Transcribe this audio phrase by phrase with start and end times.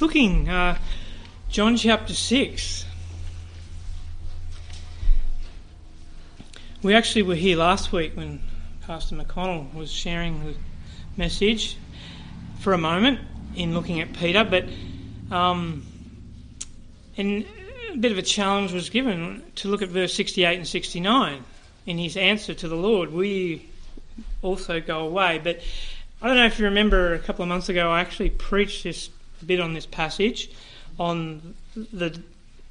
[0.00, 0.78] looking, uh,
[1.48, 2.84] John chapter 6.
[6.82, 8.40] We actually were here last week when
[8.82, 10.54] Pastor McConnell was sharing the
[11.16, 11.76] message
[12.60, 13.18] for a moment
[13.56, 14.66] in looking at Peter, but
[15.34, 15.84] um,
[17.16, 17.44] and
[17.92, 21.44] a bit of a challenge was given to look at verse 68 and 69
[21.86, 23.12] in his answer to the Lord.
[23.12, 23.68] We
[24.42, 25.60] also go away, but
[26.22, 29.10] I don't know if you remember a couple of months ago, I actually preached this
[29.46, 30.50] bit on this passage
[30.98, 32.20] on the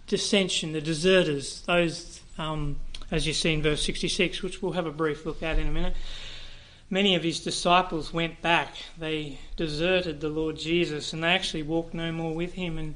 [0.08, 2.78] dissension, the deserters, those, um,
[3.12, 5.72] as you see in verse 66, which we'll have a brief look at in a
[5.72, 5.96] minute.
[6.90, 8.76] Many of his disciples went back.
[8.98, 12.78] They deserted the Lord Jesus and they actually walked no more with him.
[12.78, 12.96] And,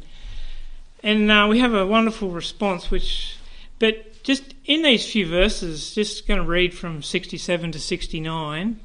[1.03, 3.37] and uh, we have a wonderful response, which,
[3.79, 8.79] but just in these few verses, just going to read from 67 to 69.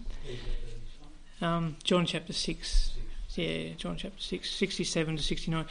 [1.40, 2.95] Um, John chapter 6.
[3.36, 5.66] Yeah, John chapter 6, 67 to 69.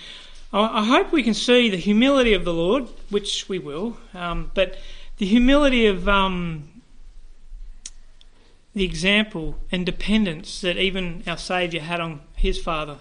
[0.53, 4.77] I hope we can see the humility of the Lord, which we will, um, but
[5.17, 6.69] the humility of um,
[8.75, 12.97] the example and dependence that even our Saviour had on his Father,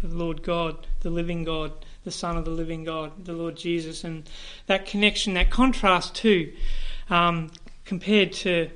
[0.00, 1.72] the Lord God, the living God,
[2.04, 4.30] the Son of the living God, the Lord Jesus, and
[4.66, 6.52] that connection, that contrast too,
[7.10, 7.50] um,
[7.84, 8.70] compared to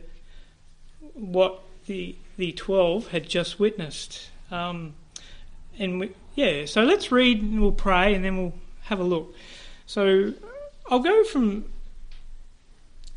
[1.14, 4.30] what the the 12 had just witnessed.
[4.50, 4.94] Um,
[5.78, 9.34] and we, yeah, so let's read and we'll pray and then we'll have a look.
[9.86, 10.34] So
[10.90, 11.64] I'll go from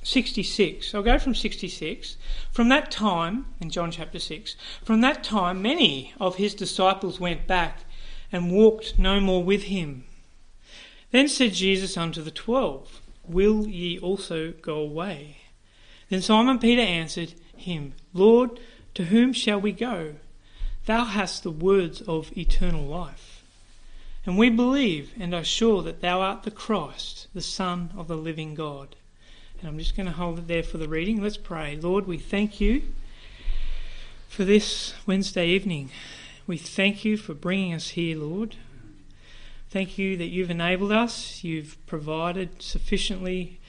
[0.03, 0.93] 66.
[0.95, 2.17] I'll go from 66.
[2.51, 7.47] From that time, in John chapter 6, from that time many of his disciples went
[7.47, 7.81] back
[8.31, 10.05] and walked no more with him.
[11.11, 15.37] Then said Jesus unto the twelve, Will ye also go away?
[16.09, 18.59] Then Simon Peter answered him, Lord,
[18.95, 20.15] to whom shall we go?
[20.85, 23.43] Thou hast the words of eternal life.
[24.25, 28.17] And we believe and are sure that thou art the Christ, the Son of the
[28.17, 28.95] living God.
[29.59, 31.21] And I'm just going to hold it there for the reading.
[31.21, 31.75] Let's pray.
[31.75, 32.83] Lord, we thank you
[34.27, 35.91] for this Wednesday evening.
[36.47, 38.55] We thank you for bringing us here, Lord.
[39.69, 43.59] Thank you that you've enabled us, you've provided sufficiently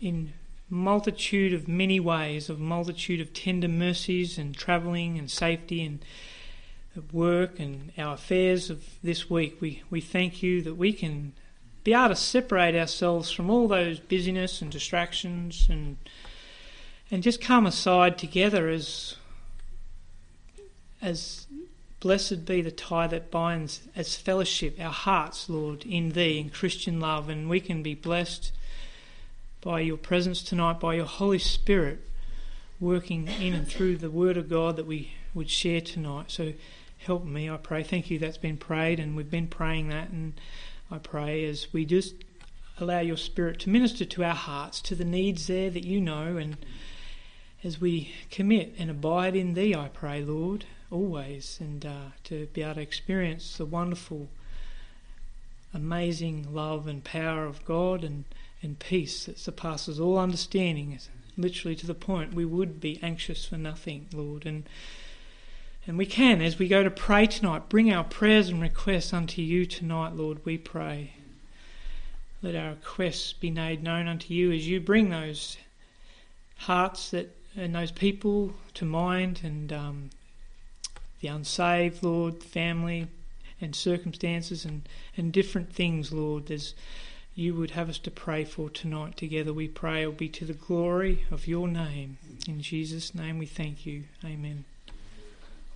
[0.00, 0.32] in
[0.70, 6.04] multitude of many ways, of multitude of tender mercies and travelling and safety and
[7.12, 9.60] work and our affairs of this week.
[9.60, 11.32] We, we thank you that we can
[11.84, 15.96] be able to separate ourselves from all those busyness and distractions and
[17.12, 19.16] and just come aside together as
[21.02, 21.46] as
[21.98, 27.00] blessed be the tie that binds as fellowship our hearts, Lord, in Thee, in Christian
[27.00, 28.52] love, and we can be blessed
[29.60, 32.00] by your presence tonight, by your Holy Spirit
[32.80, 36.30] working in and through the Word of God that we would share tonight.
[36.30, 36.54] So
[36.98, 37.82] help me, I pray.
[37.82, 40.08] Thank you, that's been prayed, and we've been praying that.
[40.08, 40.40] And
[40.90, 42.14] I pray as we just
[42.78, 46.38] allow your Spirit to minister to our hearts, to the needs there that you know,
[46.38, 46.56] and
[47.62, 52.62] as we commit and abide in Thee, I pray, Lord, always, and uh, to be
[52.62, 54.28] able to experience the wonderful,
[55.74, 58.24] amazing love and power of God and
[58.62, 60.98] and peace that surpasses all understanding,
[61.36, 64.46] literally to the point we would be anxious for nothing, Lord.
[64.46, 64.68] And
[65.86, 69.40] and we can, as we go to pray tonight, bring our prayers and requests unto
[69.40, 71.14] you tonight, Lord, we pray.
[72.42, 75.56] Let our requests be made known unto you as you bring those
[76.58, 80.10] hearts that and those people to mind and um,
[81.20, 83.08] the unsaved, Lord, family
[83.60, 86.46] and circumstances and, and different things, Lord.
[86.46, 86.74] There's
[87.40, 89.50] you would have us to pray for tonight together.
[89.50, 92.18] We pray will be to the glory of your name.
[92.46, 94.04] In Jesus' name we thank you.
[94.22, 94.64] Amen.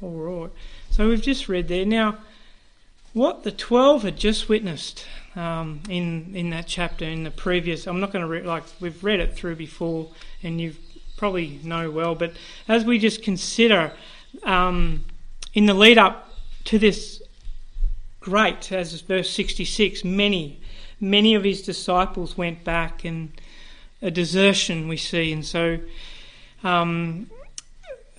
[0.02, 0.50] All right.
[0.90, 1.86] So we've just read there.
[1.86, 2.18] Now,
[3.14, 7.98] what the 12 had just witnessed um, in, in that chapter, in the previous, I'm
[7.98, 10.10] not going to, re- like, we've read it through before
[10.42, 10.74] and you
[11.16, 12.34] probably know well, but
[12.68, 13.92] as we just consider
[14.42, 15.06] um,
[15.54, 16.28] in the lead up
[16.64, 17.22] to this
[18.20, 20.60] great, as verse 66, many
[21.04, 23.30] many of his disciples went back, and
[24.02, 25.32] a desertion we see.
[25.32, 25.78] And so,
[26.62, 27.30] um,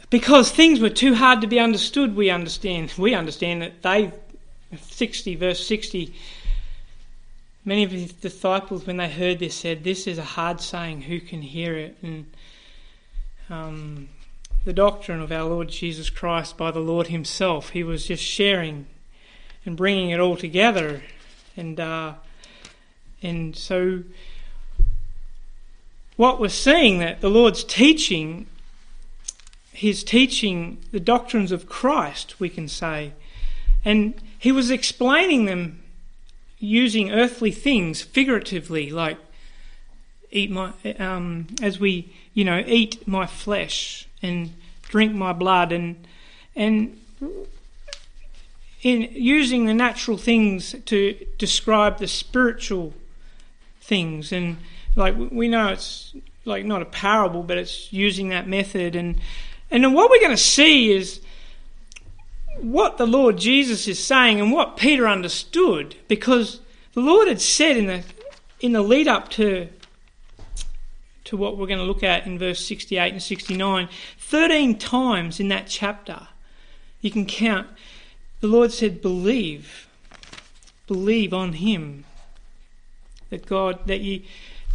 [0.09, 2.93] because things were too hard to be understood, we understand.
[2.97, 4.11] We understand that they,
[4.81, 6.13] 60 verse 60.
[7.63, 11.01] Many of his disciples, when they heard this, said, "This is a hard saying.
[11.03, 12.31] Who can hear it?" And
[13.49, 14.09] um,
[14.65, 18.85] the doctrine of our Lord Jesus Christ by the Lord Himself, He was just sharing
[19.65, 21.01] and bringing it all together.
[21.57, 22.13] And uh,
[23.25, 24.03] and so,
[26.15, 28.47] what we're seeing that the Lord's teaching,
[29.73, 33.13] He's teaching the doctrines of Christ, we can say,
[33.83, 35.81] and He was explaining them
[36.59, 39.17] using earthly things figuratively, like
[40.31, 45.71] eat my um, as we you know eat my flesh and drink my blood.
[45.71, 46.07] And
[46.55, 46.97] and
[48.81, 52.93] in using the natural things to describe the spiritual
[53.85, 54.31] things.
[54.31, 54.57] And
[54.95, 58.95] like we know it's like not a parable but it's using that method.
[58.95, 59.19] And
[59.71, 61.21] and then what we're going to see is
[62.59, 65.95] what the Lord Jesus is saying and what Peter understood.
[66.07, 66.61] Because
[66.93, 68.03] the Lord had said in the
[68.59, 69.69] in the lead up to
[71.25, 73.89] to what we're going to look at in verse 68 and 69
[74.19, 76.27] 13 times in that chapter
[77.01, 77.67] you can count
[78.41, 79.87] the Lord said believe.
[80.87, 82.04] Believe on him
[83.35, 84.21] that God that you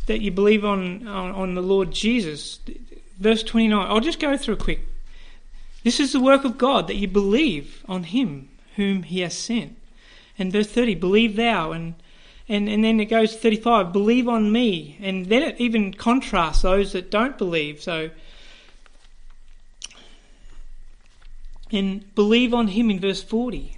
[0.06, 2.60] that you believe on on, on the Lord Jesus
[3.18, 4.80] verse 29 I'll just go through quick
[5.82, 9.76] this is the work of God, that you believe on him whom he has sent.
[10.38, 11.72] And verse 30, believe thou.
[11.72, 11.94] And,
[12.48, 14.98] and, and then it goes 35, believe on me.
[15.00, 17.82] And then it even contrasts those that don't believe.
[17.82, 18.10] So,
[21.72, 23.76] and believe on him in verse 40.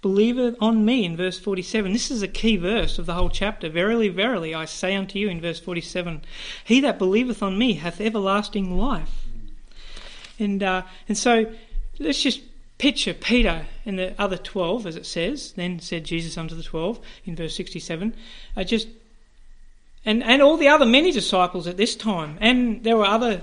[0.00, 1.92] Believe it on me in verse 47.
[1.92, 3.68] This is a key verse of the whole chapter.
[3.68, 6.22] Verily, verily, I say unto you in verse 47
[6.64, 9.26] He that believeth on me hath everlasting life.
[10.38, 11.52] And, uh, and so
[11.98, 12.42] let's just
[12.78, 15.52] picture Peter and the other 12, as it says.
[15.52, 18.14] Then said Jesus unto the 12 in verse 67.
[18.56, 18.86] Uh, just
[20.04, 22.38] and, and all the other many disciples at this time.
[22.40, 23.42] And there were other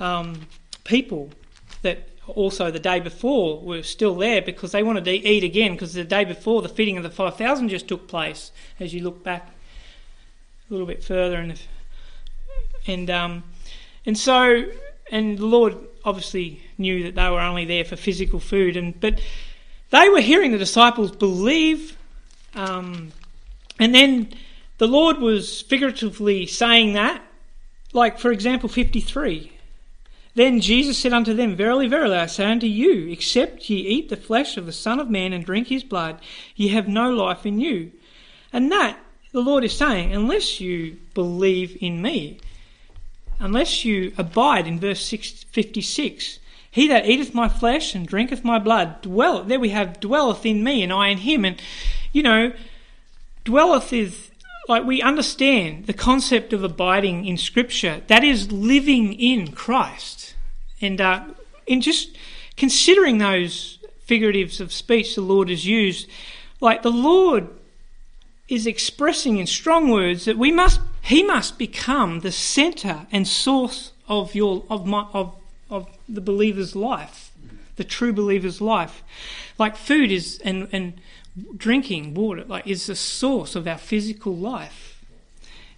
[0.00, 0.46] um,
[0.84, 1.30] people
[1.82, 5.94] that also the day before were still there because they wanted to eat again because
[5.94, 9.48] the day before the feeding of the 5,000 just took place as you look back
[10.68, 11.36] a little bit further.
[11.36, 11.60] And,
[12.86, 13.44] and, um,
[14.06, 14.64] and so,
[15.10, 19.20] and the Lord obviously knew that they were only there for physical food, and but
[19.90, 21.96] they were hearing the disciples believe,
[22.54, 23.12] um,
[23.78, 24.32] and then
[24.78, 27.22] the Lord was figuratively saying that,
[27.92, 29.52] like for example, fifty-three.
[30.34, 34.16] Then Jesus said unto them, Verily, verily, I say unto you, except ye eat the
[34.16, 36.20] flesh of the Son of Man and drink his blood,
[36.54, 37.92] ye have no life in you.
[38.52, 38.98] And that,
[39.32, 42.38] the Lord is saying, unless you believe in me,
[43.40, 46.38] unless you abide in verse 56.
[46.70, 50.62] He that eateth my flesh and drinketh my blood, dwell there we have dwelleth in
[50.62, 51.44] me and I in him.
[51.44, 51.60] And
[52.12, 52.52] you know,
[53.44, 54.29] dwelleth is
[54.68, 58.02] like we understand the concept of abiding in Scripture.
[58.06, 60.34] That is living in Christ.
[60.80, 61.24] And uh,
[61.66, 62.16] in just
[62.56, 66.08] considering those figuratives of speech the Lord has used,
[66.60, 67.48] like the Lord
[68.48, 73.92] is expressing in strong words that we must he must become the center and source
[74.08, 75.34] of your of my of
[75.70, 77.30] of the believer's life
[77.76, 79.02] the true believer's life
[79.56, 81.00] like food is and and
[81.56, 85.02] drinking water like is the source of our physical life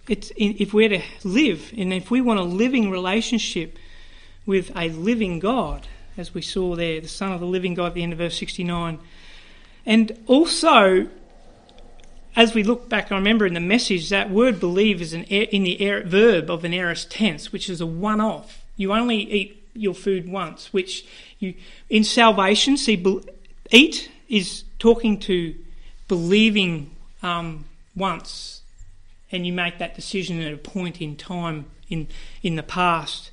[0.07, 3.77] it's if we're to live and if we want a living relationship
[4.45, 7.93] with a living god as we saw there the son of the living god at
[7.93, 8.99] the end of verse 69
[9.85, 11.07] and also
[12.35, 15.63] as we look back, I remember in the message that word believe is an in
[15.63, 18.63] the air, verb of an aorist tense, which is a one off.
[18.75, 21.05] You only eat your food once, which
[21.39, 21.53] you
[21.89, 23.03] in salvation see
[23.71, 25.55] eat is talking to
[26.07, 27.65] believing um,
[27.95, 28.61] once,
[29.31, 32.07] and you make that decision at a point in time in
[32.41, 33.31] in the past,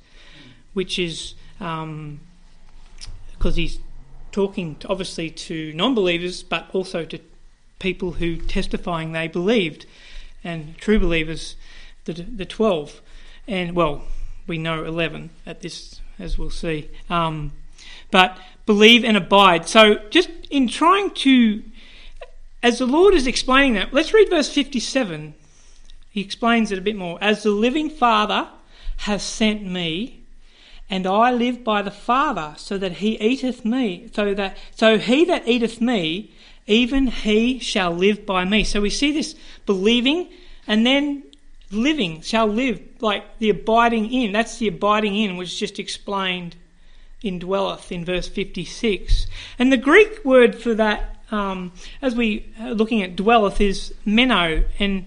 [0.73, 2.19] which is because um,
[3.53, 3.79] he's
[4.31, 7.19] talking to, obviously to non-believers, but also to
[7.79, 9.85] people who testifying they believed,
[10.43, 11.55] and true believers,
[12.05, 13.01] the the twelve,
[13.47, 14.03] and well,
[14.47, 16.89] we know eleven at this, as we'll see.
[17.09, 17.51] Um,
[18.09, 18.37] but
[18.73, 19.67] believe and abide.
[19.67, 21.63] So, just in trying to,
[22.63, 25.33] as the Lord is explaining that, let's read verse fifty-seven.
[26.09, 27.17] He explains it a bit more.
[27.21, 28.47] As the living Father
[29.07, 30.21] has sent me,
[30.89, 35.25] and I live by the Father, so that he eateth me, so that so he
[35.25, 36.31] that eateth me
[36.67, 38.63] even he shall live by me.
[38.63, 39.35] So we see this
[39.65, 40.29] believing
[40.67, 41.23] and then
[41.71, 44.31] living, shall live, like the abiding in.
[44.31, 46.55] That's the abiding in, which just explained
[47.23, 49.27] in dwelleth in verse 56.
[49.59, 54.63] And the Greek word for that, um, as we are looking at dwelleth, is meno,
[54.79, 55.05] and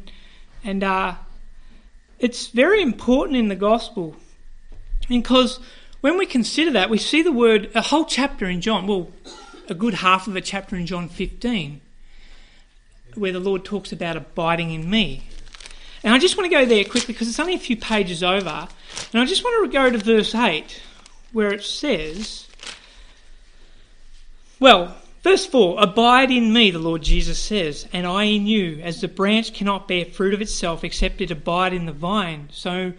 [0.63, 1.17] and uh,
[2.19, 4.17] it's very important in the gospel
[5.09, 5.61] because
[6.01, 8.87] when we consider that, we see the word a whole chapter in John.
[8.87, 9.09] Well,
[9.69, 11.81] a good half of a chapter in John 15
[13.15, 15.23] where the Lord talks about abiding in me.
[16.03, 18.69] And I just want to go there quickly because it's only a few pages over.
[19.13, 20.83] And I just want to go to verse 8
[21.35, 22.47] where it says,
[24.59, 29.01] well, Verse 4 Abide in me, the Lord Jesus says, and I in you, as
[29.01, 32.51] the branch cannot bear fruit of itself except it abide in the vine.
[32.53, 32.93] So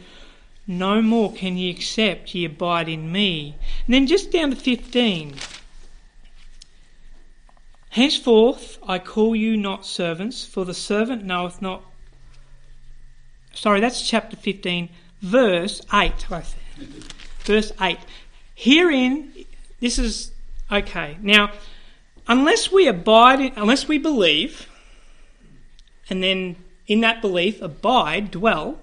[0.66, 3.56] no more can ye accept ye abide in me.
[3.86, 5.36] And then just down to 15.
[7.92, 11.84] Henceforth I call you not servants, for the servant knoweth not.
[13.54, 14.90] Sorry, that's chapter 15,
[15.22, 16.26] verse 8.
[17.44, 18.00] Verse 8.
[18.56, 19.32] Herein,
[19.80, 20.32] this is
[20.72, 21.18] okay.
[21.22, 21.52] Now,
[22.28, 24.70] unless we abide, in, unless we believe,
[26.10, 26.56] and then
[26.88, 28.80] in that belief abide, dwell,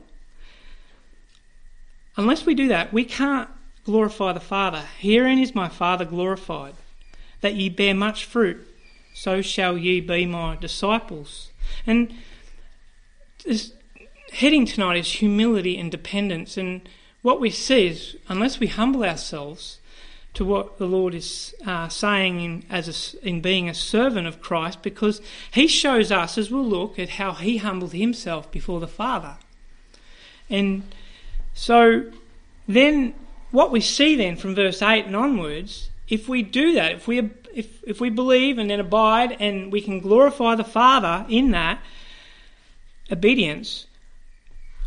[2.16, 3.48] unless we do that, we can't
[3.84, 4.84] glorify the Father.
[4.98, 6.74] Herein is my Father glorified,
[7.40, 8.64] that ye bear much fruit,
[9.14, 11.50] so shall ye be my disciples.
[11.86, 12.14] And
[13.44, 13.72] this
[14.32, 16.56] heading tonight is humility and dependence.
[16.56, 16.88] And
[17.22, 19.78] what we see is, unless we humble ourselves,
[20.34, 24.40] to what the Lord is uh, saying in, as a, in being a servant of
[24.40, 28.88] Christ because he shows us, as we'll look, at how he humbled himself before the
[28.88, 29.36] Father.
[30.48, 30.94] And
[31.52, 32.10] so
[32.66, 33.14] then
[33.50, 37.30] what we see then from verse 8 and onwards, if we do that, if we,
[37.54, 41.82] if, if we believe and then abide and we can glorify the Father in that
[43.10, 43.86] obedience,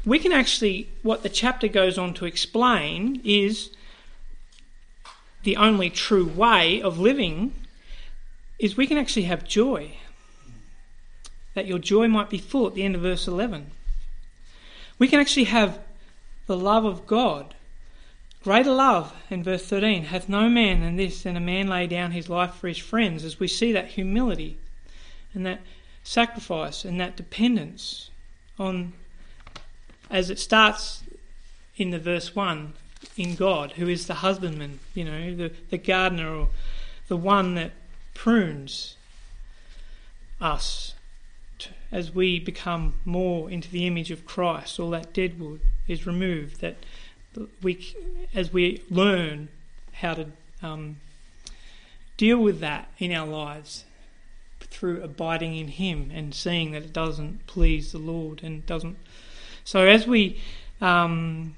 [0.06, 3.72] we can actually, what the chapter goes on to explain is
[5.44, 7.54] the only true way of living
[8.60, 9.98] is we can actually have joy.
[11.54, 13.72] That your joy might be full at the end of verse 11.
[14.98, 15.80] We can actually have
[16.48, 17.56] the love of God.
[18.44, 22.12] Greater love, in verse 13, hath no man than this, than a man lay down
[22.12, 24.58] his life for his friends, as we see that humility
[25.34, 25.62] and that
[26.04, 28.12] sacrifice and that dependence
[28.60, 28.94] on,
[30.10, 31.04] as it starts
[31.78, 32.74] in the verse 1,
[33.18, 36.50] in God, who is the husbandman, you know, the, the gardener or
[37.08, 37.72] the one that
[38.14, 38.96] prunes
[40.42, 40.96] us
[41.60, 44.80] to, as we become more into the image of Christ.
[44.80, 46.62] All that dead wood is removed.
[46.62, 46.76] That
[47.62, 47.96] we,
[48.34, 49.50] as we learn
[49.94, 50.28] how to
[50.62, 50.98] um,
[52.18, 53.86] deal with that in our lives
[54.60, 58.98] through abiding in Him and seeing that it doesn't please the Lord and doesn't.
[59.66, 60.40] So as we
[60.80, 61.56] um,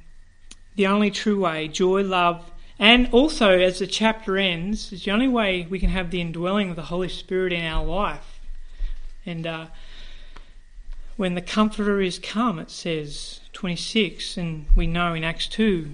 [0.75, 2.49] the only true way, joy, love,
[2.79, 6.69] and also as the chapter ends, it's the only way we can have the indwelling
[6.69, 8.39] of the Holy Spirit in our life.
[9.25, 9.65] And uh,
[11.17, 15.91] when the Comforter is come, it says 26, and we know in Acts 2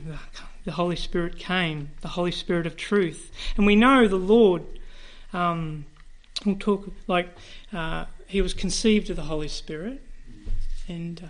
[0.65, 3.31] the Holy Spirit came, the Holy Spirit of truth.
[3.57, 4.63] And we know the Lord,
[5.33, 5.85] um,
[6.45, 7.29] we'll talk like
[7.73, 10.01] uh, he was conceived of the Holy Spirit,
[10.87, 11.27] and uh,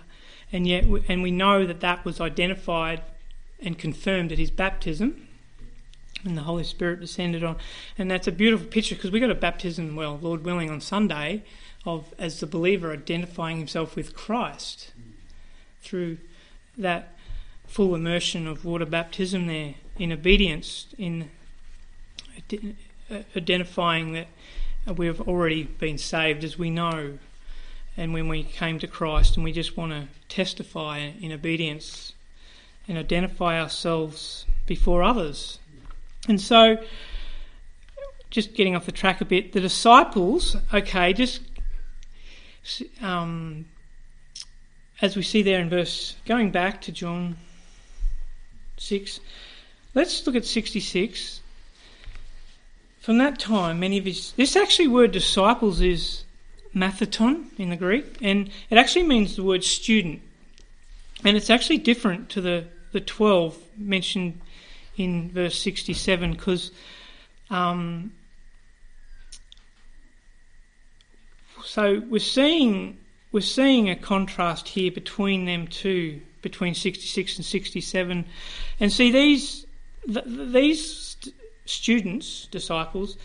[0.54, 3.02] and yet, and we know that that was identified
[3.58, 5.26] and confirmed at his baptism.
[6.22, 7.56] And the Holy Spirit descended on.
[7.98, 11.42] And that's a beautiful picture because we got a baptism, well, Lord willing, on Sunday
[11.84, 14.92] of, as the believer, identifying himself with Christ
[15.82, 16.18] through
[16.78, 17.16] that
[17.66, 21.30] full immersion of water baptism there in obedience, in
[23.10, 24.28] uh, identifying that
[24.96, 27.18] we've already been saved as we know.
[27.96, 32.12] And when we came to Christ, and we just want to testify in obedience
[32.88, 35.58] and identify ourselves before others.
[36.28, 36.78] And so,
[38.30, 41.40] just getting off the track a bit, the disciples, okay, just
[43.00, 43.66] um,
[45.00, 47.36] as we see there in verse, going back to John
[48.76, 49.20] 6,
[49.94, 51.40] let's look at 66.
[53.00, 54.32] From that time, many of his.
[54.32, 56.23] This actually word disciples is
[56.74, 60.20] matheton in the Greek, and it actually means the word student.
[61.24, 64.40] And it's actually different to the the 12 mentioned
[64.96, 66.70] in verse 67 because
[67.50, 68.12] um,
[71.64, 72.98] so we're seeing
[73.32, 78.24] we're seeing a contrast here between them two between 66 and 67
[78.78, 79.66] and see these
[80.06, 81.16] th- these
[81.66, 83.16] students disciples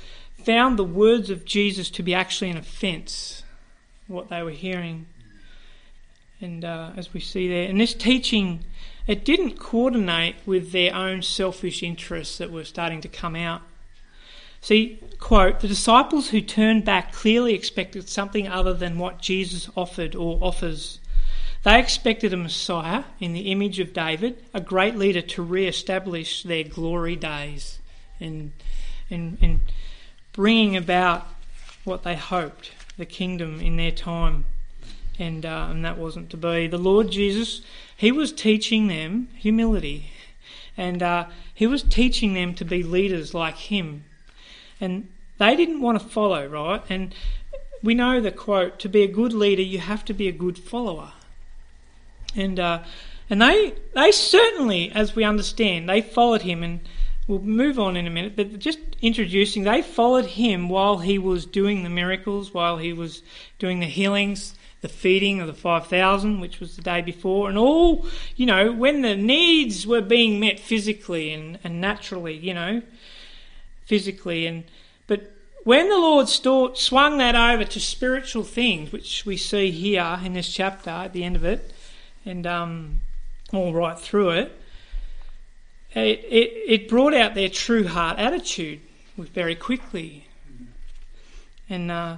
[0.43, 3.43] found the words of Jesus to be actually an offense
[4.07, 5.05] what they were hearing
[6.41, 8.63] and uh, as we see there and this teaching
[9.09, 13.63] it didn't coordinate with their own selfish interests that were starting to come out.
[14.61, 20.13] See, quote, the disciples who turned back clearly expected something other than what Jesus offered
[20.13, 20.99] or offers.
[21.63, 26.43] They expected a Messiah in the image of David, a great leader to re establish
[26.43, 27.79] their glory days
[28.19, 28.51] and,
[29.09, 29.61] and, and
[30.39, 31.27] bringing about
[31.83, 34.45] what they hoped the kingdom in their time.
[35.19, 36.65] And, uh, and that wasn't to be.
[36.65, 37.61] The Lord Jesus
[37.99, 40.11] he was teaching them humility,
[40.77, 44.05] and uh, he was teaching them to be leaders like him.
[44.79, 46.81] And they didn't want to follow, right?
[46.87, 47.13] And
[47.83, 50.57] we know the quote: "To be a good leader, you have to be a good
[50.57, 51.11] follower."
[52.37, 52.83] And uh,
[53.29, 56.79] and they they certainly, as we understand, they followed him, and
[57.29, 58.35] we'll move on in a minute.
[58.35, 63.21] But just introducing, they followed him while he was doing the miracles, while he was
[63.59, 67.57] doing the healings, the feeding of the five thousand, which was the day before, and
[67.57, 72.81] all you know when the needs were being met physically and, and naturally, you know,
[73.85, 74.63] physically and
[75.05, 75.31] but
[75.63, 80.51] when the Lord swung that over to spiritual things, which we see here in this
[80.51, 81.73] chapter at the end of it,
[82.25, 83.01] and um,
[83.51, 84.59] all right through it,
[85.93, 88.81] it, it, it brought out their true heart attitude
[89.17, 90.25] very quickly.
[91.69, 92.17] And uh,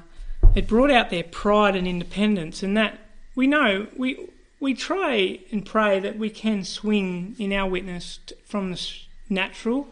[0.55, 2.99] it brought out their pride and independence, and that
[3.35, 4.27] we know we
[4.59, 8.87] we try and pray that we can swing in our witness from the
[9.29, 9.87] natural,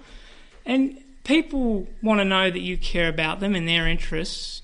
[0.66, 4.62] and people want to know that you care about them and their interests,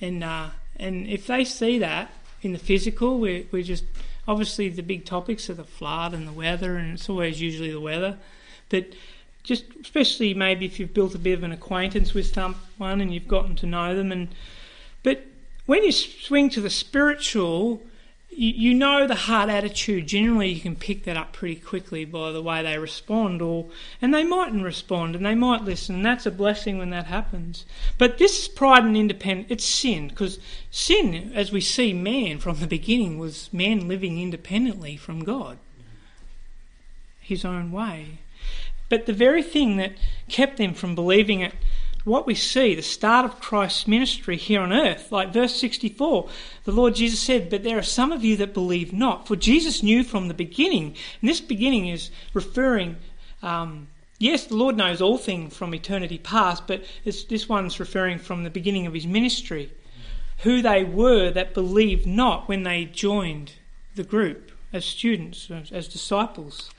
[0.00, 2.10] and uh, and if they see that
[2.42, 3.84] in the physical, we're, we're just
[4.26, 7.80] obviously the big topics are the flood and the weather, and it's always usually the
[7.80, 8.18] weather,
[8.68, 8.86] but
[9.42, 13.28] just especially maybe if you've built a bit of an acquaintance with someone and you've
[13.28, 14.28] gotten to know them, and
[15.02, 15.24] but
[15.66, 17.82] when you swing to the spiritual
[18.36, 20.06] you, you know the heart attitude.
[20.06, 23.66] Generally, you can pick that up pretty quickly by the way they respond, or
[24.00, 25.96] and they mightn't respond, and they might listen.
[25.96, 27.64] And that's a blessing when that happens.
[27.98, 30.38] But this pride and independence, it's sin, because
[30.70, 35.58] sin, as we see, man from the beginning was man living independently from God,
[37.20, 38.18] his own way.
[38.88, 39.92] But the very thing that
[40.28, 41.54] kept them from believing it
[42.04, 46.28] what we see, the start of Christ's ministry here on earth, like verse 64,
[46.64, 49.26] the Lord Jesus said, But there are some of you that believe not.
[49.26, 52.96] For Jesus knew from the beginning, and this beginning is referring,
[53.42, 58.44] um, yes, the Lord knows all things from eternity past, but this one's referring from
[58.44, 59.72] the beginning of his ministry,
[60.38, 63.52] who they were that believed not when they joined
[63.94, 66.70] the group as students, as disciples,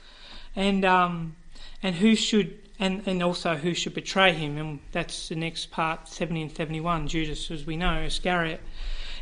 [0.54, 1.34] and, um,
[1.82, 4.58] and who should and, and also who should betray him.
[4.58, 8.60] And that's the next part, 70 and 71, Judas, as we know, Iscariot.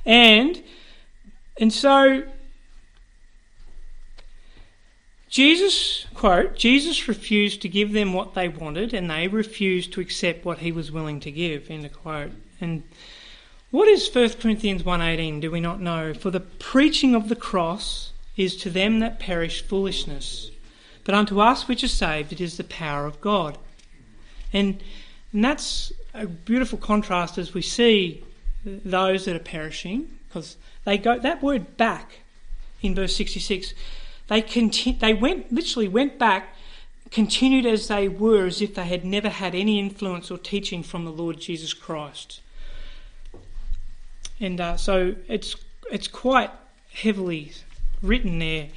[0.05, 0.62] And,
[1.59, 2.25] and so,
[5.29, 10.45] Jesus, quote, Jesus refused to give them what they wanted and they refused to accept
[10.45, 12.33] what he was willing to give, end quote.
[12.61, 12.83] And
[13.71, 16.14] what is 1 Corinthians 1.18, do we not know?
[16.14, 20.51] For the preaching of the cross is to them that perish foolishness
[21.05, 23.59] but unto us which are saved, it is the power of God.
[24.53, 24.83] And,
[25.33, 28.25] and that's a beautiful contrast as we see
[28.64, 32.21] those that are perishing, because they go that word back
[32.83, 33.75] in verse 66.
[34.29, 36.57] They conti- they went literally went back,
[37.11, 41.05] continued as they were, as if they had never had any influence or teaching from
[41.05, 42.40] the Lord Jesus Christ.
[44.40, 45.57] And uh, so it's
[45.90, 46.51] it's quite
[46.93, 47.53] heavily
[48.03, 48.69] written there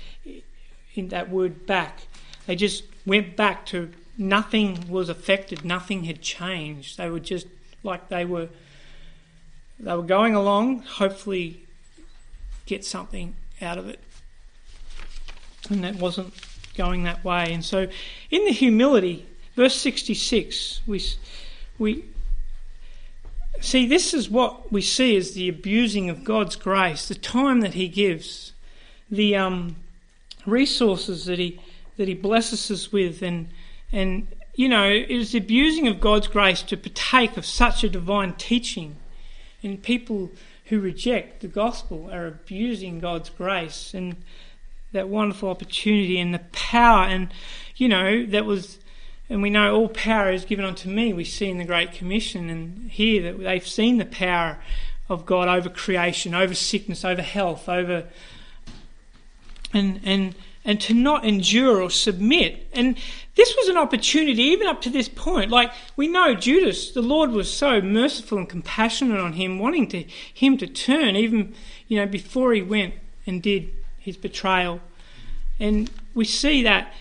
[0.98, 2.08] in that word back.
[2.46, 6.98] They just went back to nothing was affected, nothing had changed.
[6.98, 7.48] They were just
[7.84, 8.50] like they were
[9.80, 11.64] they were going along, hopefully
[12.66, 14.00] get something out of it.
[15.70, 16.34] And that wasn't
[16.76, 17.54] going that way.
[17.54, 17.88] And so
[18.32, 21.04] in the humility, verse 66, we
[21.78, 22.06] we
[23.60, 27.74] see this is what we see as the abusing of God's grace, the time that
[27.74, 28.54] he gives,
[29.10, 29.76] the um,
[30.48, 31.60] resources that he
[31.98, 33.50] that He blesses us with, and
[33.92, 38.34] and you know it is abusing of God's grace to partake of such a divine
[38.34, 38.96] teaching,
[39.62, 40.32] and people
[40.66, 44.18] who reject the gospel are abusing God's grace and
[44.92, 47.34] that wonderful opportunity and the power, and
[47.76, 48.80] you know that was.
[49.30, 51.12] And we know all power is given unto me.
[51.12, 54.58] We see in the Great Commission and here that they've seen the power
[55.10, 58.06] of God over creation, over sickness, over health, over
[59.78, 60.36] and and
[60.66, 62.68] and to not endure or submit.
[62.74, 62.98] And
[63.36, 65.50] this was an opportunity, even up to this point.
[65.50, 70.04] Like we know Judas, the Lord was so merciful and compassionate on him, wanting to
[70.34, 71.54] him to turn, even
[71.88, 74.82] you know before he went and did his betrayal.
[75.60, 76.94] And we see that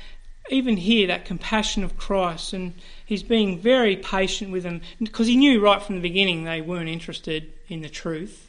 [0.49, 5.37] even here, that compassion of Christ, and he's being very patient with them because he
[5.37, 8.49] knew right from the beginning they weren't interested in the truth.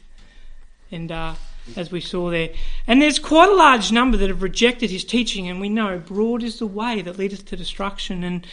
[0.90, 1.34] And uh,
[1.76, 2.50] as we saw there.
[2.86, 6.42] And there's quite a large number that have rejected his teaching, and we know broad
[6.42, 8.24] is the way that leadeth to destruction.
[8.24, 8.46] And,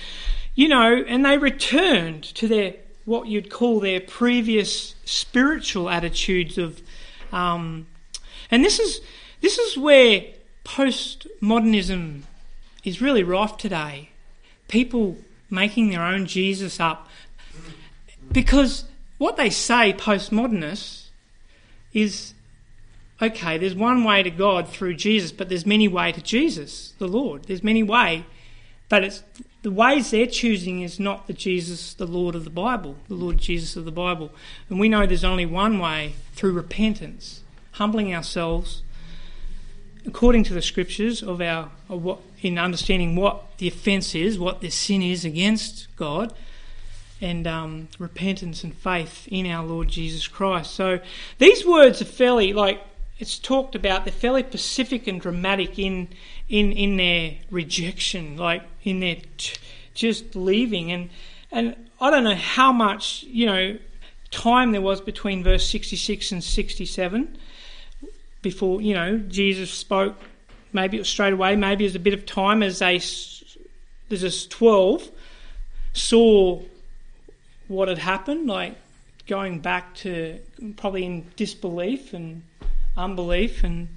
[0.54, 2.76] you know, and they returned to their,
[3.06, 6.82] what you'd call their previous spiritual attitudes of,
[7.32, 7.88] um,
[8.52, 9.02] and this is,
[9.42, 10.24] this is where
[10.64, 12.22] postmodernism
[12.84, 14.10] is really rife today.
[14.68, 15.18] People
[15.50, 17.08] making their own Jesus up
[18.32, 18.86] Because
[19.18, 21.08] what they say, postmodernists,
[21.94, 22.34] is
[23.22, 27.08] okay, there's one way to God through Jesus, but there's many way to Jesus, the
[27.08, 27.46] Lord.
[27.46, 28.26] There's many way,
[28.90, 29.24] but it's
[29.62, 33.38] the ways they're choosing is not the Jesus, the Lord of the Bible, the Lord
[33.40, 34.32] Jesus of the Bible.
[34.70, 38.84] And we know there's only one way through repentance, humbling ourselves
[40.06, 44.62] according to the scriptures of our of what in understanding what the offence is, what
[44.62, 46.34] the sin is against God,
[47.20, 50.72] and um, repentance and faith in our Lord Jesus Christ.
[50.72, 51.00] So
[51.40, 52.82] these words are fairly like
[53.18, 54.06] it's talked about.
[54.06, 56.10] They're fairly pacific and dramatic in
[56.50, 59.58] in in their rejection, like in their t-
[59.94, 60.92] just leaving.
[60.92, 61.10] And
[61.52, 63.78] and I don't know how much you know
[64.32, 67.38] time there was between verse sixty six and sixty seven
[68.42, 70.18] before you know Jesus spoke.
[70.74, 71.56] Maybe it was straight away.
[71.56, 73.02] Maybe it was a bit of time as they
[74.10, 75.10] there's a twelve
[75.94, 76.62] saw
[77.68, 78.76] what had happened, like
[79.28, 80.40] going back to
[80.76, 82.44] probably in disbelief and
[82.98, 83.90] unbelief, and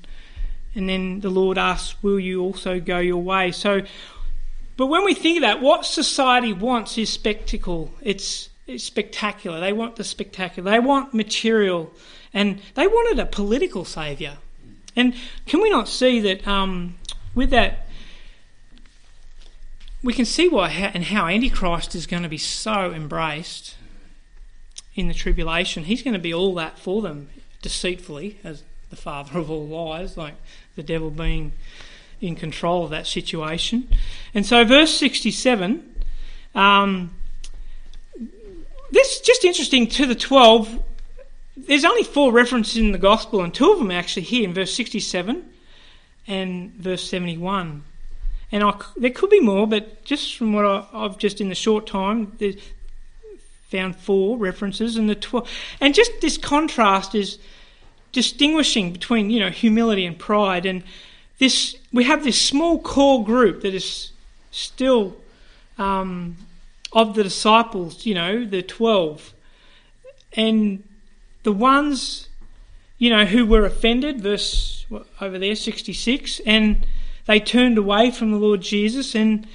[0.75, 3.83] and then the Lord asks, "Will you also go your way?" So,
[4.77, 7.93] but when we think of that, what society wants is spectacle.
[8.01, 9.59] It's, it's spectacular.
[9.61, 10.71] They want the spectacular.
[10.71, 11.93] They want material,
[12.33, 14.39] and they wanted a political saviour.
[14.95, 15.15] And
[15.47, 16.97] can we not see that um,
[17.35, 17.87] with that?
[20.03, 23.77] We can see why and how Antichrist is going to be so embraced
[24.95, 25.85] in the tribulation.
[25.85, 27.31] He's going to be all that for them,
[27.63, 30.35] deceitfully, as the father of all lies, like
[30.77, 31.53] the devil being
[32.20, 33.88] in control of that situation.
[34.35, 36.03] And so, verse 67,
[36.55, 37.14] um,
[38.90, 40.83] this just interesting to the 12.
[41.57, 44.55] There's only four references in the gospel, and two of them are actually here in
[44.55, 45.44] verse 67
[46.27, 47.85] and verse 71.
[48.51, 51.55] And I, there could be more, but just from what I, have just in the
[51.55, 52.38] short time,
[53.68, 55.48] found four references, and the twelve,
[55.81, 57.38] and just this contrast is
[58.12, 60.83] distinguishing between you know humility and pride, and
[61.38, 64.12] this we have this small core group that is
[64.51, 65.16] still
[65.79, 66.37] um,
[66.92, 69.33] of the disciples, you know, the twelve,
[70.33, 70.83] and
[71.42, 72.29] the ones
[72.99, 74.87] you know who were offended, verse
[75.21, 76.87] over there sixty six, and
[77.27, 79.47] they turned away from the Lord Jesus and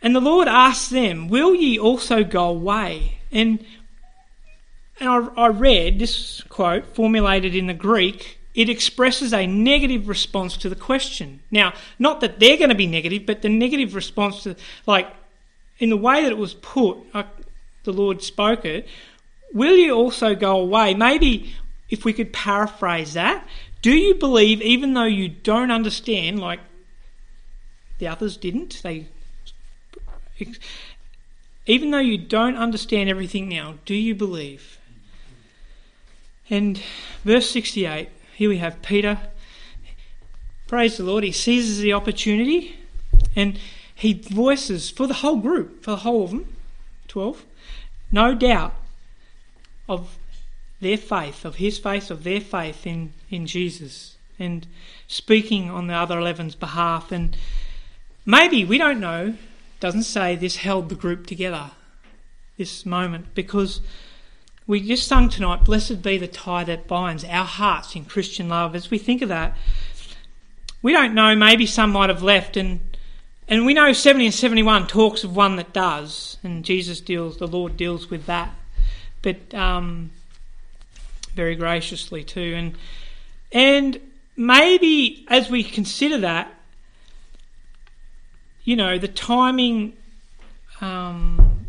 [0.00, 3.18] and the Lord asked them, Will ye also go away?
[3.32, 3.64] And,
[5.00, 8.38] and I, I read this quote formulated in the Greek.
[8.54, 11.40] It expresses a negative response to the question.
[11.50, 14.56] Now, not that they're going to be negative, but the negative response to,
[14.86, 15.08] like,
[15.78, 17.22] in the way that it was put, uh,
[17.84, 18.88] the Lord spoke it,
[19.52, 20.94] will you also go away?
[20.94, 21.54] Maybe
[21.88, 23.46] if we could paraphrase that,
[23.80, 26.60] do you believe even though you don't understand, like
[27.98, 29.06] the others didn't, they
[31.66, 34.77] even though you don't understand everything now, do you believe?
[36.50, 36.80] And
[37.24, 39.18] verse 68, here we have Peter.
[40.66, 42.76] Praise the Lord, he seizes the opportunity
[43.34, 43.58] and
[43.94, 46.56] he voices for the whole group, for the whole of them,
[47.08, 47.44] 12,
[48.12, 48.74] no doubt
[49.88, 50.16] of
[50.80, 54.66] their faith, of his faith, of their faith in, in Jesus, and
[55.08, 57.10] speaking on the other 11's behalf.
[57.10, 57.36] And
[58.24, 59.34] maybe, we don't know,
[59.80, 61.72] doesn't say this held the group together,
[62.56, 63.80] this moment, because
[64.68, 68.76] we just sung tonight, Blessed be the tie that binds our hearts in Christian love.
[68.76, 69.56] As we think of that,
[70.82, 72.80] we don't know, maybe some might have left, and
[73.48, 77.46] and we know 70 and 71 talks of one that does, and Jesus deals, the
[77.46, 78.54] Lord deals with that,
[79.22, 80.10] but um,
[81.34, 82.52] very graciously too.
[82.54, 82.76] And
[83.50, 83.98] and
[84.36, 86.52] maybe as we consider that,
[88.64, 89.94] you know, the timing,
[90.82, 91.66] um,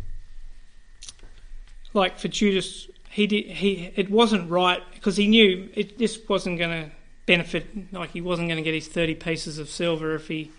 [1.94, 6.58] like for Judas, he did, he it wasn't right because he knew it, this wasn't
[6.58, 6.90] going to
[7.26, 7.92] benefit.
[7.92, 10.52] Like he wasn't going to get his thirty pieces of silver if he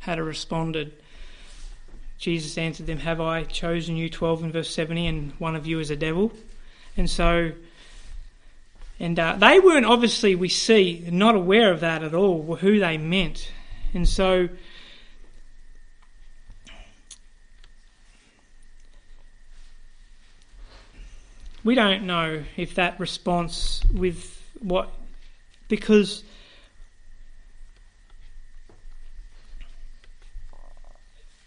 [0.00, 0.92] had responded.
[2.18, 5.80] Jesus answered them, "Have I chosen you twelve in verse seventy, and one of you
[5.80, 6.32] is a devil?"
[6.96, 7.52] And so,
[9.00, 12.96] and uh, they weren't obviously we see not aware of that at all, who they
[12.96, 13.50] meant,
[13.92, 14.48] and so
[21.64, 24.90] we don't know if that response with what
[25.68, 26.24] because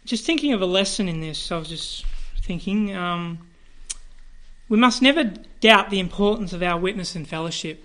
[0.06, 2.06] just thinking of a lesson in this, I was just
[2.42, 3.40] thinking um,
[4.68, 5.24] we must never
[5.60, 7.84] doubt the importance of our witness and fellowship,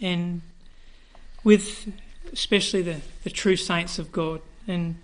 [0.00, 0.42] and
[1.44, 1.92] with
[2.32, 4.40] especially the, the true saints of God.
[4.66, 4.96] And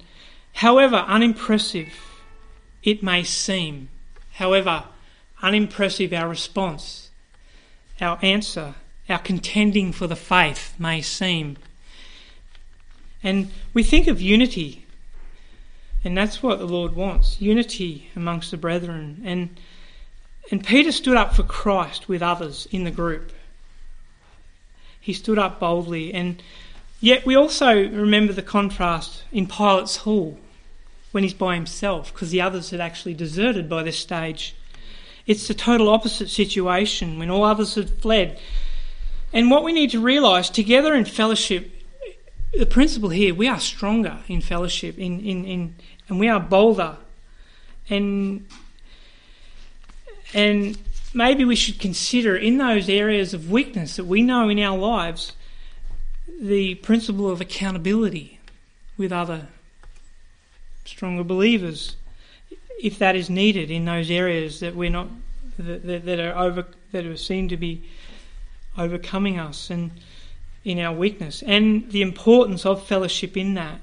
[0.54, 1.88] however unimpressive
[2.82, 3.88] it may seem,
[4.34, 4.84] however
[5.42, 7.10] unimpressive our response,
[8.00, 8.74] our answer,
[9.08, 11.56] our contending for the faith may seem.
[13.22, 14.86] And we think of unity,
[16.04, 19.22] and that's what the Lord wants unity amongst the brethren.
[19.24, 19.60] And,
[20.50, 23.32] and Peter stood up for Christ with others in the group.
[25.00, 26.42] He stood up boldly, and
[27.00, 30.38] yet we also remember the contrast in Pilate's Hall
[31.10, 34.54] when he's by himself, because the others had actually deserted by this stage.
[35.28, 38.40] It's the total opposite situation when all others had fled.
[39.30, 41.70] And what we need to realise together in fellowship,
[42.54, 45.74] the principle here, we are stronger in fellowship, in, in, in,
[46.08, 46.96] and we are bolder.
[47.90, 48.46] And,
[50.32, 50.78] and
[51.12, 55.34] maybe we should consider in those areas of weakness that we know in our lives
[56.40, 58.40] the principle of accountability
[58.96, 59.48] with other
[60.86, 61.96] stronger believers
[62.80, 65.08] if that is needed in those areas that we're not
[65.58, 67.82] that, that, that are over that are seen to be
[68.76, 69.90] overcoming us and
[70.64, 71.42] in our weakness.
[71.42, 73.80] And the importance of fellowship in that.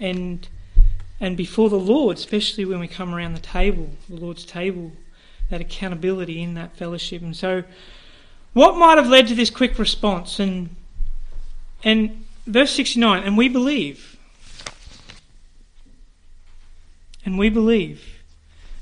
[0.00, 0.48] And
[1.20, 4.92] and before the Lord especially when we come around the table the Lord's table
[5.50, 7.22] that accountability in that fellowship.
[7.22, 7.62] And so
[8.52, 10.40] what might have led to this quick response?
[10.40, 10.74] And
[11.84, 14.11] and verse 69 and we believe
[17.24, 18.22] and we believe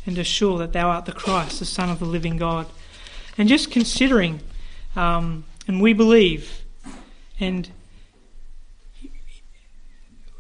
[0.07, 2.67] and are sure that thou art the Christ the son of the living God
[3.37, 4.41] and just considering
[4.97, 6.65] um, and we believe.
[7.39, 7.71] And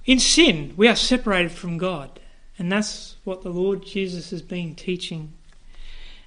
[0.04, 2.18] in sin, we are separated from God.
[2.58, 5.32] And that's what the Lord Jesus has been teaching.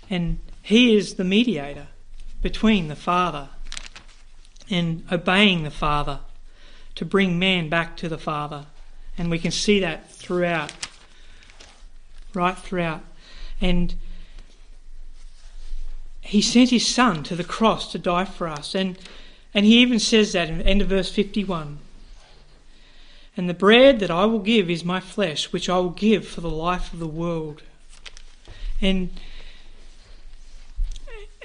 [0.10, 1.88] And He is the mediator
[2.42, 3.50] between the Father
[4.70, 6.20] and obeying the Father
[6.96, 8.68] to bring man back to the Father.
[9.18, 10.72] And we can see that throughout,
[12.36, 13.04] right throughout.
[13.62, 13.96] And
[16.22, 18.74] he sent his son to the cross to die for us.
[18.74, 18.98] And,
[19.54, 21.80] and he even says that in the end of verse 51.
[23.36, 26.42] And the bread that I will give is my flesh, which I will give for
[26.42, 27.64] the life of the world.
[28.80, 29.10] And,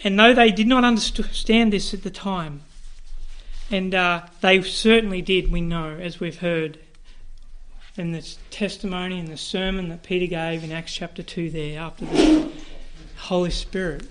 [0.04, 2.62] and though they did not understand this at the time,
[3.70, 6.78] and uh, they certainly did, we know, as we've heard
[7.98, 12.04] in the testimony and the sermon that Peter gave in Acts chapter 2 there after
[12.06, 12.50] the
[13.16, 14.06] Holy Spirit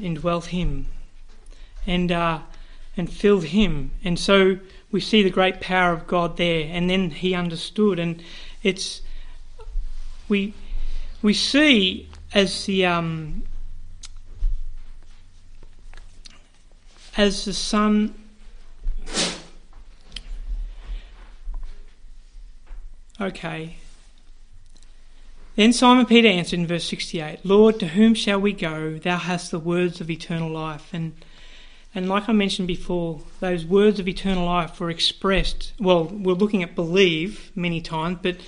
[0.00, 0.86] indwelt him
[1.86, 2.40] and uh,
[2.96, 3.90] and filled him.
[4.04, 4.58] And so
[4.90, 6.68] we see the great power of God there.
[6.70, 8.22] And then he understood, and
[8.62, 9.02] it's
[10.28, 10.54] we
[11.20, 13.42] we see as the um,
[17.16, 18.14] as the Son.
[23.22, 23.76] Okay,
[25.54, 28.98] then Simon Peter answered in verse 68, Lord, to whom shall we go?
[28.98, 30.88] Thou hast the words of eternal life.
[30.92, 31.12] And,
[31.94, 36.64] and like I mentioned before, those words of eternal life were expressed, well, we're looking
[36.64, 38.38] at believe many times, but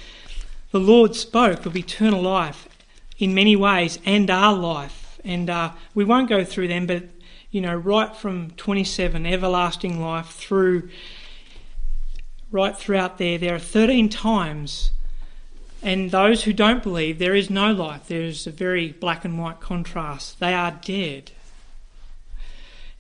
[0.73, 2.69] the Lord spoke of eternal life
[3.17, 5.21] in many ways and our life.
[5.23, 7.05] And uh, we won't go through them, but,
[7.53, 10.89] you know, right from 27, everlasting life, through,
[12.55, 14.93] right throughout there, there are 13 times
[15.85, 18.09] and those who don't believe, there is no life.
[18.09, 20.41] There is a very black and white contrast.
[20.41, 21.33] They are dead.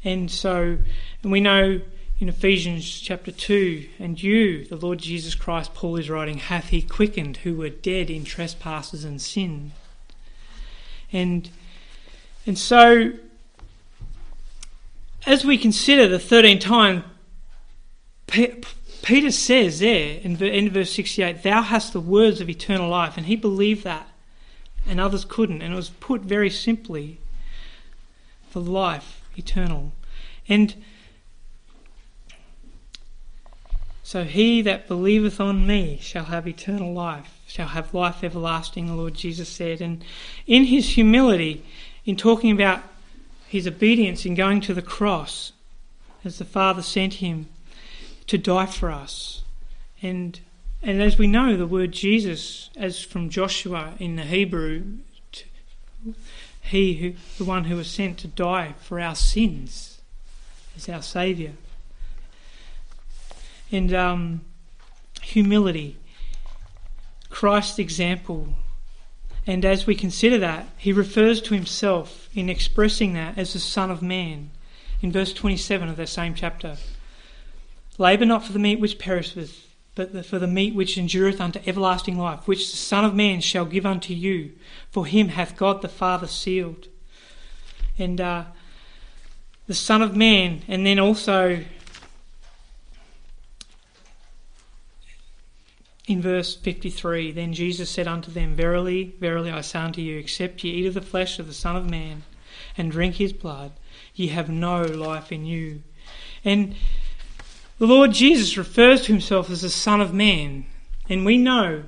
[0.04, 0.76] And so,
[1.22, 1.80] and we know
[2.20, 6.82] in Ephesians chapter 2, and you, the Lord Jesus Christ, Paul is writing, hath he
[6.82, 9.72] quickened who were dead in trespasses and sin.
[11.10, 11.48] And,
[12.46, 13.12] and so,
[15.26, 17.04] as we consider the 13 times
[19.04, 23.18] Peter says there in, in verse 68, Thou hast the words of eternal life.
[23.18, 24.08] And he believed that,
[24.88, 25.60] and others couldn't.
[25.60, 27.18] And it was put very simply
[28.48, 29.92] for life eternal.
[30.48, 30.74] And
[34.02, 38.94] so he that believeth on me shall have eternal life, shall have life everlasting, the
[38.94, 39.82] Lord Jesus said.
[39.82, 40.02] And
[40.46, 41.62] in his humility,
[42.06, 42.80] in talking about
[43.48, 45.52] his obedience in going to the cross,
[46.24, 47.48] as the Father sent him,
[48.26, 49.42] to die for us.
[50.02, 50.40] And
[50.82, 54.84] and as we know, the word Jesus, as from Joshua in the Hebrew,
[56.60, 60.02] he who, the one who was sent to die for our sins,
[60.76, 61.52] is our Saviour.
[63.72, 64.42] And um,
[65.22, 65.96] humility,
[67.30, 68.48] Christ's example.
[69.46, 73.90] And as we consider that, he refers to himself in expressing that as the Son
[73.90, 74.50] of Man
[75.00, 76.76] in verse 27 of that same chapter.
[77.98, 82.18] Labour not for the meat which perisheth, but for the meat which endureth unto everlasting
[82.18, 84.52] life, which the Son of Man shall give unto you.
[84.90, 86.88] For him hath God the Father sealed.
[87.96, 88.44] And uh,
[89.66, 91.64] the Son of Man, and then also
[96.06, 100.64] in verse 53 Then Jesus said unto them, Verily, verily, I say unto you, except
[100.64, 102.24] ye eat of the flesh of the Son of Man
[102.76, 103.72] and drink his blood,
[104.14, 105.82] ye have no life in you.
[106.44, 106.74] And
[107.78, 110.66] the Lord Jesus refers to himself as the Son of Man,
[111.08, 111.84] and we know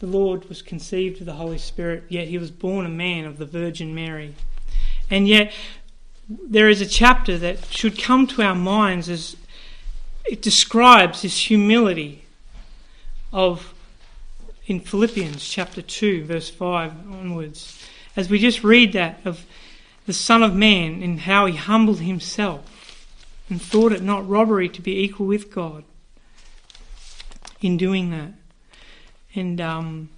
[0.00, 3.38] the Lord was conceived of the Holy Spirit, yet he was born a man of
[3.38, 4.34] the Virgin Mary.
[5.10, 5.52] And yet,
[6.28, 9.36] there is a chapter that should come to our minds as
[10.24, 12.24] it describes this humility
[13.32, 13.74] of
[14.66, 17.78] in Philippians chapter 2, verse 5 onwards.
[18.16, 19.44] As we just read that of
[20.06, 22.71] the Son of Man and how he humbled himself
[23.52, 25.84] and thought it not robbery to be equal with God
[27.60, 28.32] in doing that.
[29.34, 30.08] And um,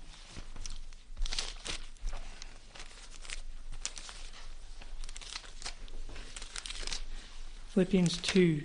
[7.71, 8.63] Philippians 2,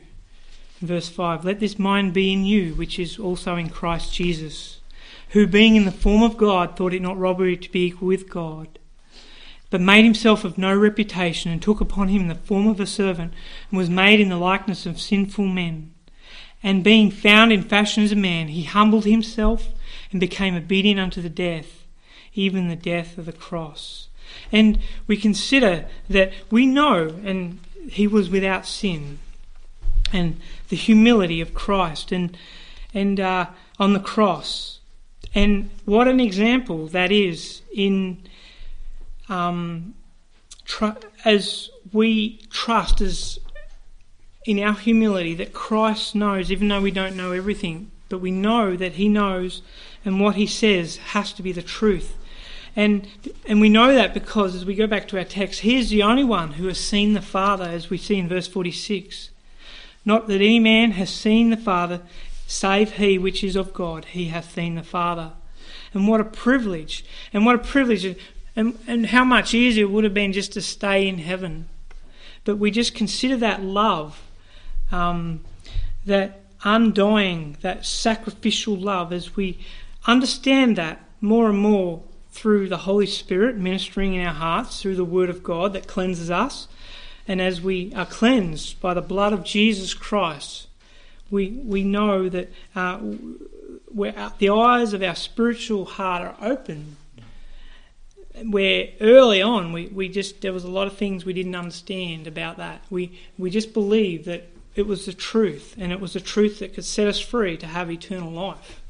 [0.81, 4.81] verse 5 Let this mind be in you, which is also in Christ Jesus,
[5.29, 8.29] who being in the form of God thought it not robbery to be equal with
[8.29, 8.77] God
[9.69, 13.33] but made himself of no reputation, and took upon him the form of a servant,
[13.69, 15.93] and was made in the likeness of sinful men.
[16.61, 19.69] And being found in fashion as a man, he humbled himself
[20.11, 21.85] and became obedient unto the death,
[22.33, 24.07] even the death of the cross.
[24.51, 29.19] And we consider that we know, and he was without sin,
[30.11, 32.37] and the humility of Christ, and
[32.93, 33.45] and uh,
[33.79, 34.79] on the cross,
[35.35, 38.17] and what an example that is in
[39.29, 39.93] um,
[40.65, 43.39] tr- as we trust as
[44.45, 48.75] in our humility that Christ knows, even though we don't know everything, but we know
[48.75, 49.61] that He knows,
[50.03, 52.15] and what He says has to be the truth.
[52.75, 53.07] And
[53.45, 56.03] and we know that because as we go back to our text, He is the
[56.03, 59.29] only one who has seen the Father, as we see in verse forty six.
[60.05, 62.01] Not that any man has seen the Father,
[62.47, 65.33] save he which is of God, he hath seen the Father.
[65.93, 67.05] And what a privilege!
[67.33, 68.15] And what a privilege
[68.59, 71.69] and, and how much easier it would have been just to stay in heaven.
[72.43, 74.21] But we just consider that love,
[74.91, 75.45] um,
[76.05, 79.59] that undying, that sacrificial love, as we
[80.07, 85.05] understand that more and more through the Holy Spirit ministering in our hearts, through the
[85.05, 86.67] Word of God that cleanses us.
[87.29, 90.67] And as we are cleansed by the blood of Jesus Christ,
[91.31, 92.99] we, we know that uh,
[93.93, 96.97] the eyes of our spiritual heart are open
[98.45, 102.27] where early on we, we just there was a lot of things we didn't understand
[102.27, 102.83] about that.
[102.89, 106.73] We we just believed that it was the truth and it was the truth that
[106.73, 108.81] could set us free to have eternal life.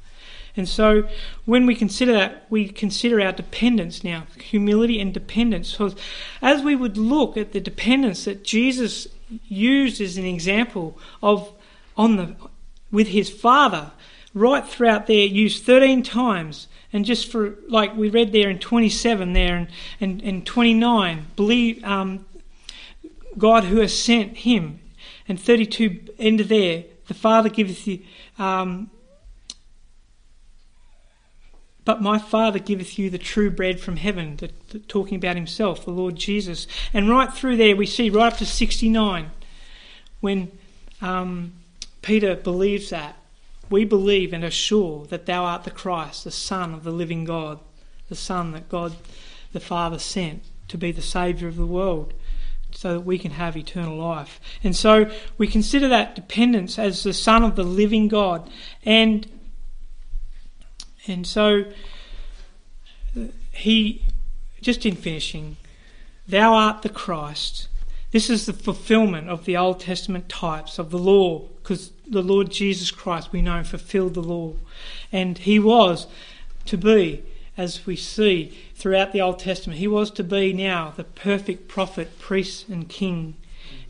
[0.55, 1.07] And so
[1.45, 5.69] when we consider that, we consider our dependence now, humility and dependence.
[5.69, 5.93] So
[6.41, 9.07] as we would look at the dependence that Jesus
[9.47, 11.51] used as an example of
[11.95, 12.35] on the
[12.91, 13.91] with his father,
[14.33, 19.33] right throughout there, used 13 times and just for like we read there in 27
[19.33, 19.67] there and,
[19.99, 22.25] and, and 29 believe um,
[23.37, 24.79] god who has sent him.
[25.27, 27.99] And 32 end there the father giveth you
[28.37, 28.89] um,
[31.85, 35.85] but my father giveth you the true bread from heaven the, the, talking about himself
[35.85, 36.65] the lord jesus.
[36.93, 39.29] And right through there we see right up to 69
[40.19, 40.51] when
[41.01, 41.53] um,
[42.01, 43.18] peter believes that
[43.69, 47.25] we believe and are sure that thou art the Christ, the Son of the living
[47.25, 47.59] God,
[48.07, 48.95] the Son that God
[49.51, 52.13] the Father sent to be the Saviour of the world
[52.71, 54.39] so that we can have eternal life.
[54.63, 58.49] And so we consider that dependence as the Son of the living God.
[58.85, 59.27] And
[61.07, 61.65] and so
[63.51, 64.03] he
[64.61, 65.57] just in finishing,
[66.27, 67.67] thou art the Christ.
[68.11, 72.51] This is the fulfillment of the Old Testament types of the law, because the Lord
[72.51, 74.53] Jesus Christ, we know, fulfilled the law.
[75.11, 76.07] And he was
[76.65, 77.23] to be,
[77.57, 82.19] as we see throughout the Old Testament, he was to be now the perfect prophet,
[82.19, 83.35] priest, and king.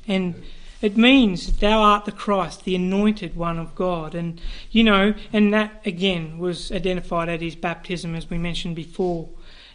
[0.08, 0.44] And
[0.82, 4.16] it means thou art the Christ, the anointed one of God.
[4.16, 4.40] And,
[4.72, 9.30] you know, and that again was identified at his baptism, as we mentioned before.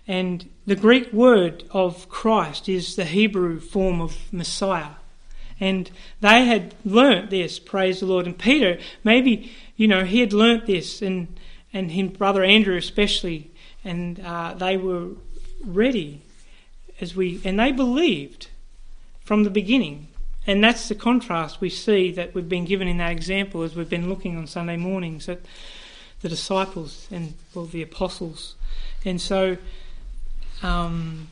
[0.07, 4.97] And the Greek word of Christ is the Hebrew form of Messiah.
[5.61, 5.91] And
[6.21, 8.27] they had learnt this, praise the Lord.
[8.27, 11.29] And Peter, maybe, you know, he had learnt this, and,
[11.73, 13.51] and him, brother Andrew especially,
[13.85, 15.11] and uh, they were
[15.65, 16.23] ready
[17.01, 18.49] as we, and they believed
[19.21, 20.09] from the beginning.
[20.47, 23.89] And that's the contrast we see that we've been given in that example as we've
[23.89, 25.27] been looking on Sunday mornings.
[25.27, 25.41] That
[26.21, 28.55] the disciples and well the apostles,
[29.05, 29.57] and so
[30.63, 31.29] um,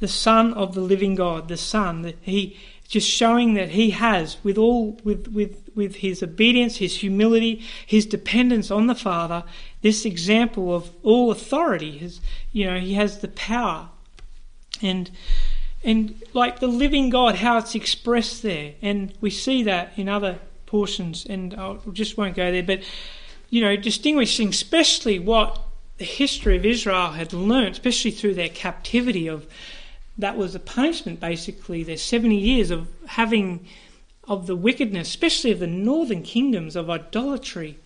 [0.00, 2.58] the Son of the living God, the Son, that he
[2.88, 8.06] just showing that he has with all with with with his obedience, his humility, his
[8.06, 9.44] dependence on the Father,
[9.82, 11.98] this example of all authority.
[11.98, 12.20] His,
[12.50, 13.90] you know, he has the power,
[14.80, 15.10] and
[15.84, 20.38] and like the living God, how it's expressed there, and we see that in other
[20.64, 22.80] portions, and I just won't go there, but
[23.50, 25.62] you know, distinguishing especially what
[25.98, 29.46] the history of Israel had learnt, especially through their captivity of
[30.18, 33.66] that was a punishment basically their 70 years of having
[34.24, 37.78] of the wickedness especially of the northern kingdoms of idolatry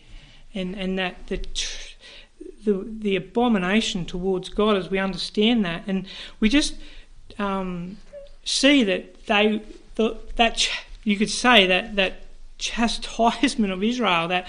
[0.55, 1.39] and and that the
[2.65, 5.85] the, the abomination towards God as we understand that.
[5.87, 6.07] And
[6.41, 6.75] we just
[7.39, 7.99] um,
[8.45, 9.63] see that they
[9.97, 10.69] the, that
[11.05, 12.23] you could say that that
[12.59, 14.49] chastisement of Israel that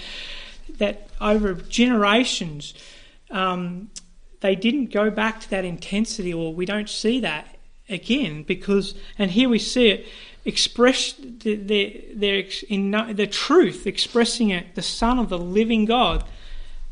[0.78, 2.74] that over generations
[3.30, 3.90] um,
[4.40, 7.53] they didn't go back to that intensity or we don't see that
[7.88, 10.06] again because and here we see it
[10.46, 16.24] expressed the, the, in the truth expressing it the son of the living god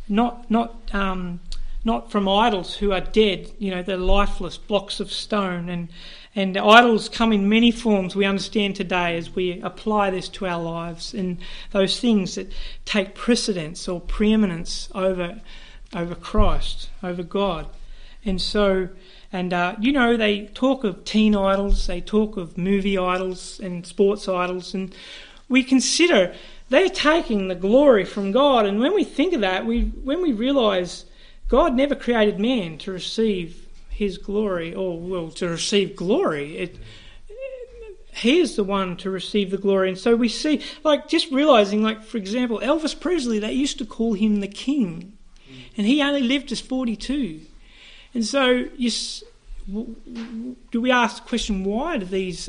[0.08, 1.40] not not um,
[1.84, 5.68] not from idols who are dead you know they're lifeless blocks of stone.
[5.68, 5.88] And
[6.34, 10.62] and idols come in many forms we understand today as we apply this to our
[10.62, 11.12] lives.
[11.12, 11.38] And
[11.72, 12.50] those things that
[12.86, 15.40] take precedence or preeminence over
[15.94, 17.66] over Christ over God.
[18.24, 18.88] And so
[19.32, 23.86] and, uh, you know, they talk of teen idols, they talk of movie idols and
[23.86, 24.94] sports idols, and
[25.48, 26.34] we consider
[26.68, 28.66] they're taking the glory from God.
[28.66, 31.06] And when we think of that, we, when we realise
[31.48, 36.78] God never created man to receive his glory, or, well, to receive glory, it,
[38.14, 39.88] he is the one to receive the glory.
[39.88, 43.86] And so we see, like, just realizing, like, for example, Elvis Presley, they used to
[43.86, 45.16] call him the king,
[45.76, 47.42] and he only lived to 42.
[48.14, 48.64] And so,
[49.66, 52.48] do we ask the question why do these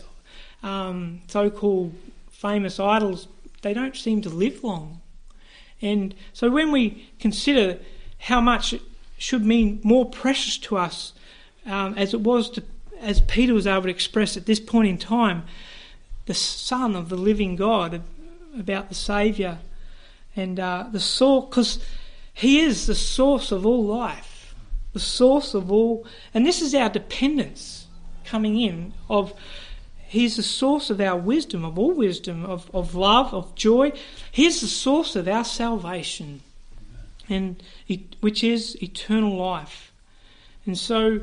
[0.61, 1.93] um, so-called
[2.32, 3.28] famous idols
[3.61, 5.01] they don't seem to live long?
[5.82, 7.80] And so, when we consider
[8.20, 8.82] how much it
[9.18, 11.14] should mean more precious to us,
[11.66, 12.64] um, as it was to,
[12.99, 15.43] as Peter was able to express at this point in time,
[16.26, 18.01] the Son of the living God,
[18.57, 19.59] about the Saviour,
[20.36, 21.80] and uh, the source, because
[22.34, 24.32] He is the source of all life
[24.94, 27.88] the source of all, and this is our dependence
[28.24, 29.34] coming in of
[30.14, 33.94] He's the source of our wisdom, of all wisdom, of, of love, of joy.
[34.32, 36.41] He's the source of our salvation,
[37.28, 37.64] and
[38.22, 39.91] which is eternal life.
[40.68, 41.22] And so,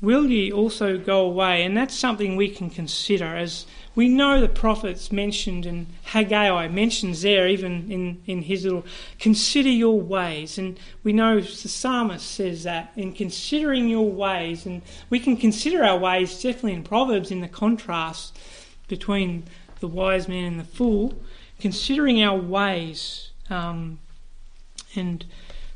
[0.00, 1.62] will ye also go away?
[1.62, 7.22] And that's something we can consider as we know the prophets mentioned, and Haggai mentions
[7.22, 8.84] there, even in, in his little,
[9.20, 10.58] consider your ways.
[10.58, 14.66] And we know the psalmist says that, in considering your ways.
[14.66, 18.36] And we can consider our ways, definitely in Proverbs, in the contrast
[18.88, 19.44] between
[19.78, 21.14] the wise man and the fool,
[21.60, 24.00] considering our ways um,
[24.96, 25.24] and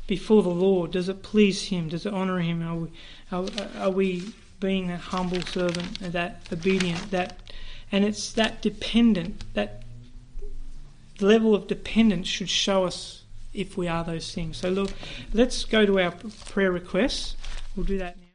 [0.07, 0.91] before the Lord.
[0.91, 1.87] Does it please Him?
[1.87, 2.61] Does it honour Him?
[2.67, 2.89] Are we,
[3.31, 7.39] are, are we being that humble servant, that obedient, that
[7.91, 9.83] and it's that dependent, that
[11.19, 13.23] level of dependence should show us
[13.53, 14.57] if we are those things.
[14.57, 14.91] So, look,
[15.33, 16.11] let's go to our
[16.45, 17.35] prayer requests.
[17.75, 18.28] We'll do that now.